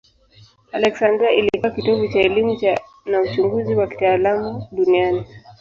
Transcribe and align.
Aleksandria 0.71 1.31
ilikuwa 1.31 1.71
kitovu 1.71 2.07
cha 2.13 2.19
elimu 2.19 2.61
na 3.05 3.21
uchunguzi 3.21 3.75
wa 3.75 3.87
kitaalamu 3.87 4.67
duniani. 4.71 5.25